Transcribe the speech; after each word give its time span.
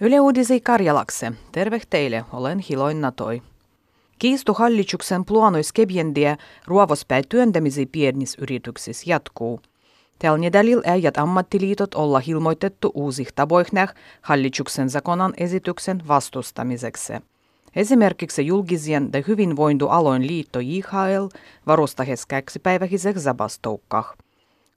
Yle 0.00 0.20
Uudisi 0.20 0.60
Karjalakse. 0.60 1.32
Terve 1.52 1.80
teille, 1.90 2.24
olen 2.32 2.58
Hiloin 2.58 3.00
Natoi. 3.00 3.42
Kiistu 4.18 4.54
hallituksen 4.54 5.24
plaanois 5.24 5.72
kebiendiä 5.72 6.36
ruovospäin 6.66 7.24
työntämisi 7.28 7.86
pienisyrityksissä 7.86 9.04
jatkuu. 9.06 9.60
Tällä 10.18 10.38
nedalil 10.38 10.82
äijät 10.84 11.18
ammattiliitot 11.18 11.94
olla 11.94 12.22
ilmoitettu 12.26 12.92
uusih 12.94 13.28
tavoihnäh 13.34 13.94
hallituksen 14.22 14.90
zakonan 14.90 15.34
esityksen 15.36 16.02
vastustamiseksi. 16.08 17.12
Esimerkiksi 17.76 18.46
julkisien 18.46 19.10
ja 19.12 19.22
hyvinvointialoin 19.28 20.26
liitto 20.26 20.60
JHL 20.60 21.26
varustahes 21.66 22.26
käksipäivähiseksi 22.26 23.24
zabastoukkah. 23.24 24.16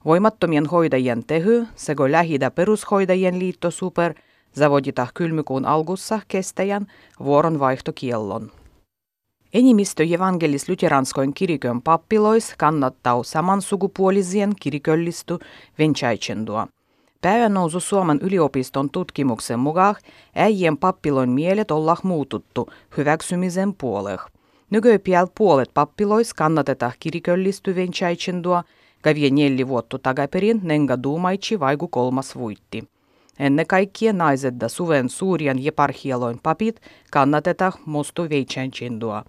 Voimattomien 0.04 0.66
hoidajien 0.66 1.24
tehy 1.26 1.66
sekä 1.74 2.12
lähidä 2.12 2.50
perushoidajien 2.50 3.38
liitto 3.38 3.70
Super– 3.70 4.14
zavodita 4.54 5.06
kylmykuun 5.14 5.64
alkussa 5.64 6.20
kestäjän 6.28 6.86
vuoronvaihtokiellon. 7.24 8.50
Enimistö 9.54 10.02
evankelis-luteranskoin 10.04 11.32
kirikön 11.34 11.82
pappilois 11.82 12.54
kannattaa 12.58 13.22
samansukupuolisien 13.22 14.52
kiriköllistu 14.60 15.38
venchaitsendua. 15.78 16.68
Päivänousu 17.20 17.80
Suomen 17.80 18.18
yliopiston 18.22 18.90
tutkimuksen 18.90 19.58
mukaan 19.58 19.94
äijien 20.34 20.76
pappiloin 20.76 21.30
mielet 21.30 21.70
olla 21.70 21.96
muututtu 22.02 22.70
hyväksymisen 22.96 23.74
puolelle. 23.74 24.22
Nykypiel 24.70 25.26
puolet 25.38 25.70
pappilois 25.74 26.34
kannatetaan 26.34 26.92
kiriköllisty 27.00 27.74
venchaitsendua, 27.74 28.64
kävi 29.02 29.30
neljä 29.30 29.68
vuotta 29.68 29.98
takaperin 29.98 30.60
nenga 30.62 31.02
duumaitsi 31.02 31.58
kolmas 31.90 32.36
vuitti. 32.36 32.91
Ennen 33.38 33.66
kaikkea 33.66 34.12
naiset 34.12 34.60
da 34.60 34.68
suven 34.68 35.08
suurien 35.08 35.64
jeparhialoin 35.64 36.40
papit 36.42 36.80
kannatetaan 37.10 37.72
mustu 37.86 38.22
veitsenchindua. 38.30 39.24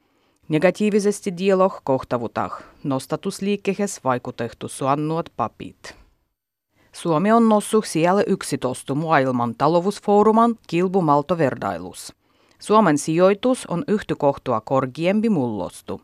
Negatiivisesti 0.50 1.38
dialog 1.38 1.73
kohtavutah. 1.84 2.64
Nostatusliikkehes 2.84 4.04
vaikutettu 4.04 4.68
suannuot 4.68 5.30
papit. 5.38 5.96
Suomi 6.92 7.31
on 7.31 7.50
noussut 7.50 7.86
siellä 7.86 8.24
11 8.28 8.96
maailman 8.96 9.56
talousfooruman 9.58 10.56
kilbumaltoverdailus. 10.68 12.14
Suomen 12.59 12.98
sijoitus 12.98 13.66
on 13.66 13.84
yhtykohtua 13.88 14.62
korgiempi 14.62 15.30
mullostu. 15.30 16.02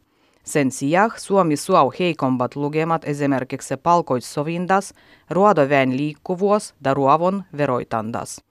Sen 0.50 0.72
sijaan 0.72 1.12
Suomi 1.18 1.56
suau 1.56 1.92
heikommat 2.00 2.56
lukemat 2.56 3.02
esimerkiksi 3.06 3.78
palkoissovindas, 3.78 4.94
ruodoväen 5.30 5.98
liikkuvuus 5.98 6.76
ja 6.86 6.94
ruovon 6.94 7.44
veroitandas. 7.58 8.42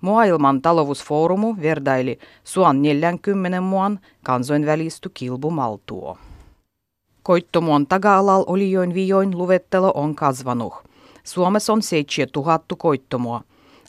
Maailman 0.00 0.62
talousfoorumu 0.62 1.56
verdaili 1.62 2.18
suon 2.44 2.82
40 2.82 3.60
muan 3.60 4.00
kansainvälisty 4.24 5.10
kilbumaltuo. 5.14 6.18
Koittomuon 7.22 7.86
taka-alal 7.86 8.44
olijoin 8.46 8.94
vijoin 8.94 9.38
luvettelo 9.38 9.92
on 9.94 10.14
kasvanut. 10.14 10.74
Suomessa 11.24 11.72
on 11.72 11.82
7000 11.82 12.76
koittomua. 12.78 13.40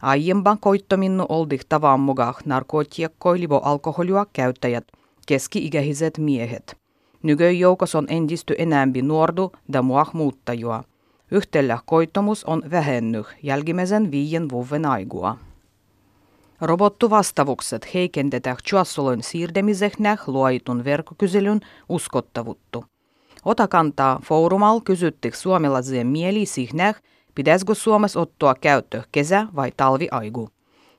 Aiempa 0.01 0.57
koittominnu 0.59 1.25
oldih 1.29 1.61
tavan 1.69 1.99
mukaan 1.99 2.33
narkotiakkoilivo 2.45 3.61
alkoholia 3.63 4.25
käyttäjät, 4.33 4.87
keski-ikäiset 5.27 6.17
miehet. 6.17 6.78
Nykyjoukos 7.23 7.95
on 7.95 8.05
entistä 8.09 8.53
enemmän 8.57 9.07
nuordu 9.07 9.51
ja 9.73 9.81
muah 9.81 10.13
muuttajua. 10.13 10.83
Yhtellä 11.31 11.79
koittomus 11.85 12.43
on 12.43 12.63
vähennyt 12.71 13.27
jälkimmäisen 13.43 14.11
viien 14.11 14.49
vuoden 14.49 14.85
aikua. 14.85 15.37
Robottuvastavukset 16.61 17.93
heikendetään 17.93 18.57
Chuassolon 18.67 19.23
siirtämisehnä 19.23 20.17
luoitun 20.27 20.83
verkkokyselyn 20.83 21.59
uskottavuutta. 21.89 22.81
Ota 23.45 23.67
kantaa 23.67 24.19
foorumal 24.25 24.81
kysyttik 24.81 25.35
suomalaisien 25.35 26.07
mieli 26.07 26.45
sihnäh, 26.45 27.01
pitäisikö 27.35 27.75
Suomessa 27.75 28.19
ottaa 28.19 28.55
käyttö 28.55 29.03
kesä- 29.11 29.47
vai 29.55 29.71
talviaigu. 29.77 30.49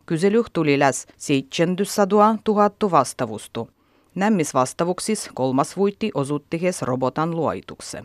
Kysely 0.07 0.45
tuli 0.53 0.79
läs 0.79 1.07
700 1.17 2.37
000 2.49 2.91
vastavustu. 2.91 3.69
Nämmisvastavuksis 4.15 5.31
kolmas 5.35 5.77
vuitti 5.77 6.11
osuttihes 6.15 6.83
robotan 6.83 7.31
luoitukse. 7.31 8.05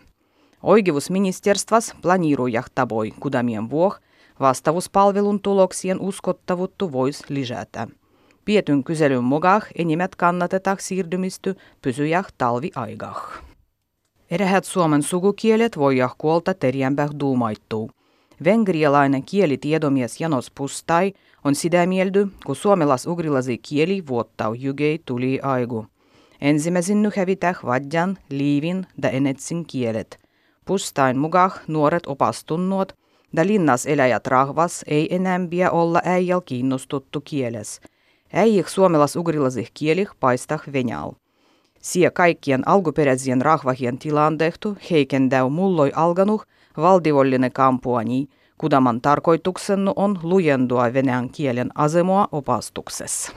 Oikeusministerstvas 0.64 1.96
planiirujah 2.02 2.66
taboi 2.76 3.12
kudamien 3.20 3.70
vuoh, 3.70 4.00
vastavuuspalvelun 4.40 5.40
tuloksien 5.40 6.00
uskottavuutta 6.00 6.92
voisi 6.92 7.24
lisätä. 7.30 7.88
Pietyn 8.46 8.84
kyselyn 8.84 9.24
mukaan 9.24 9.62
enimmät 9.78 10.16
kannatetaan 10.16 10.78
siirtymisty 10.80 11.56
pysyjah 11.82 12.26
talviaigah. 12.38 13.44
Erähät 14.32 14.66
suomen 14.66 15.04
sukukielet 15.04 15.78
voijah 15.78 16.16
kuolta 16.18 16.54
terjämpää 16.54 17.08
duumaittuu. 17.20 17.92
Vengrialainen 18.44 19.24
kielitiedomies 19.24 20.22
Janos 20.22 20.52
Pustai 20.52 21.14
on 21.44 21.56
sitä 21.56 21.86
mieldy, 21.86 22.28
kun 22.46 22.56
suomalais-ugrilasi 22.56 23.58
kieli 23.70 24.04
vuottau 24.08 24.54
jygei 24.54 25.02
tuli 25.06 25.40
aigu. 25.42 25.86
Ensimmäisin 26.42 27.12
hävitäh 27.18 27.60
vadjan, 27.66 28.18
liivin 28.30 28.88
ja 29.04 29.10
enetsin 29.10 29.66
kielet. 29.66 30.20
Pustain 30.66 31.18
mukaan 31.18 31.52
nuoret 31.68 32.08
opastunnuot 32.08 32.94
ja 33.34 33.48
linnas 33.48 33.86
eläjät 33.86 34.28
rahvas 34.28 34.84
ei 34.88 35.16
enämpiä 35.16 35.72
olla 35.72 36.02
äijäl 36.06 36.42
kiinnostuttu 36.42 37.22
kieles. 37.22 37.82
Äijik 38.34 38.68
suomelas 38.68 39.16
ugrilasih 39.16 39.72
kielih 39.74 40.10
paistah 40.20 40.64
venäl. 40.74 41.12
Sie 41.82 42.12
kaikkien 42.12 42.68
alkuperäisien 42.68 43.42
rahvahien 43.42 43.98
tilaan 43.98 44.38
tehty 44.38 44.76
heikendäu 44.92 45.50
mulloi 45.50 45.92
alganuh 45.96 46.46
valtiollinen 46.78 47.52
kampuani, 47.52 48.28
kudaman 48.58 49.02
tarkoituksennu 49.02 49.94
on 49.96 50.20
lujendua 50.24 50.94
venäjän 50.94 51.30
kielen 51.30 51.70
asemoa 51.76 52.28
opastuksessa. 52.32 53.32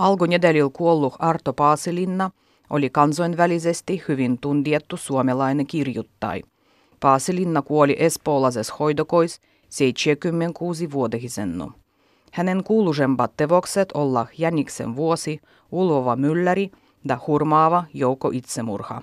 Alkunedelil 0.00 0.70
kuollut 0.70 1.14
Arto 1.18 1.52
Paasilinna 1.52 2.30
oli 2.70 2.90
kansainvälisesti 2.90 4.02
hyvin 4.08 4.38
tuntiettu 4.38 4.96
suomalainen 4.96 5.66
kirjuttai. 5.66 6.42
Paasilinna 7.00 7.62
kuoli 7.62 7.96
espoolases 7.98 8.72
hoidokois 8.78 9.40
76-vuotisennu. 9.70 11.72
Hänen 12.32 12.64
kuuluisempat 12.64 13.32
tevokset 13.36 13.92
olla 13.92 14.26
Jäniksen 14.38 14.96
vuosi, 14.96 15.40
Ulvova 15.72 16.16
mylläri 16.16 16.70
ja 17.08 17.18
hurmaava 17.26 17.84
joukko 17.94 18.30
itsemurha. 18.32 19.02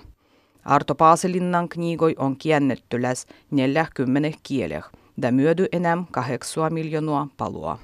Arto 0.64 0.94
Paasilinnan 0.94 1.68
kniigoi 1.68 2.14
on 2.18 2.36
kiennetty 2.36 3.02
läs 3.02 3.26
40 3.50 4.38
kieleh, 4.42 4.84
ja 5.22 5.32
myödy 5.32 5.66
enää 5.72 6.04
8 6.10 6.74
miljoonaa 6.74 7.28
palua. 7.36 7.78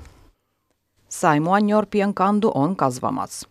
Saimuan 1.20 1.68
Jorpien 1.68 2.14
kandu 2.14 2.50
on 2.54 2.76
kasvamas. 2.76 3.48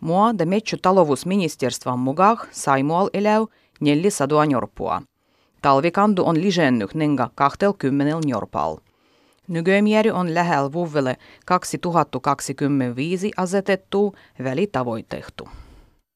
Mua 0.00 0.38
de 0.38 0.44
metsu 0.44 0.76
talousministerstvan 0.82 1.98
mukaan 1.98 2.38
Saimual 2.50 3.10
eläy 3.12 3.46
400 3.80 4.44
jorpua. 4.44 5.02
Talvikandu 5.62 6.22
on 6.24 6.40
lisennyt 6.40 6.94
nenga 6.94 7.30
20 7.34 8.18
jorpal. 8.26 8.76
Nykymieri 9.48 10.10
on 10.10 10.34
lähellä 10.34 10.72
vuodelle 10.72 11.16
2025 11.46 13.30
asetettu 13.36 14.14
välitavoitettu. 14.44 15.48